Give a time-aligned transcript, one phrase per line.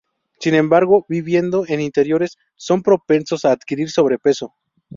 [0.39, 4.55] Sin embargo, viviendo en interiores, son propensos a adquirir sobrepeso.